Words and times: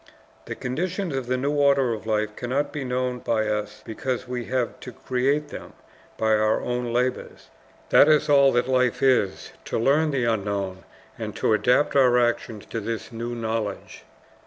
The 0.45 0.55
conditions 0.55 1.15
of 1.15 1.27
the 1.27 1.37
new 1.37 1.51
order 1.51 1.93
of 1.93 2.07
life 2.07 2.35
cannot 2.35 2.73
be 2.73 2.83
known 2.83 3.19
by 3.19 3.47
us 3.47 3.83
because 3.85 4.27
we 4.27 4.45
have 4.45 4.79
to 4.79 4.91
create 4.91 5.49
them 5.49 5.73
by 6.17 6.29
our 6.37 6.59
own 6.59 6.91
labors. 6.91 7.49
That 7.91 8.09
is 8.09 8.27
all 8.27 8.51
that 8.53 8.67
life 8.67 9.03
is, 9.03 9.51
to 9.65 9.77
learn 9.77 10.09
the 10.09 10.23
unknown, 10.23 10.85
and 11.19 11.35
to 11.35 11.53
adapt 11.53 11.95
our 11.95 12.17
actions 12.17 12.65
to 12.71 12.79
this 12.79 13.11
new 13.11 13.35
knowledge. 13.35 14.03